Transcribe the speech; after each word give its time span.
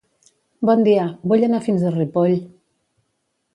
Bon 0.69 0.81
dia, 0.87 1.03
vull 1.33 1.45
anar 1.49 1.61
fins 1.67 1.85
a 1.85 1.93
Ripoll. 1.99 2.37